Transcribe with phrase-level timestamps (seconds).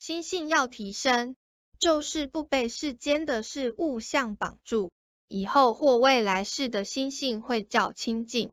[0.00, 1.36] 心性要提升，
[1.78, 4.90] 就是不被世间的事物相绑住，
[5.28, 8.50] 以后或未来世的心性会较清净。